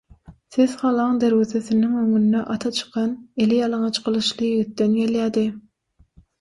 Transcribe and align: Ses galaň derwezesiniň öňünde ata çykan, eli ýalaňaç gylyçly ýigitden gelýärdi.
Ses 0.53 0.71
galaň 0.79 1.19
derwezesiniň 1.23 1.93
öňünde 2.05 2.41
ata 2.55 2.73
çykan, 2.79 3.13
eli 3.47 3.61
ýalaňaç 3.61 4.03
gylyçly 4.09 4.51
ýigitden 4.53 4.99
gelýärdi. 5.01 5.49